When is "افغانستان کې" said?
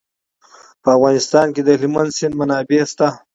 0.97-1.61